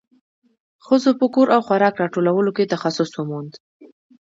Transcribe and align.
ښځو 0.85 1.11
په 1.19 1.25
کور 1.33 1.47
او 1.55 1.61
خوراک 1.67 1.95
راټولولو 2.03 2.49
کې 2.57 2.71
تخصص 2.73 3.09
وموند. 3.15 3.53